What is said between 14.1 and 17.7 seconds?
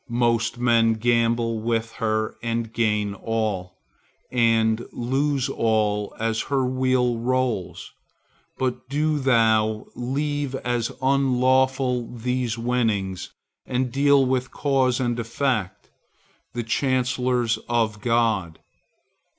with Cause and Effect, the chancellors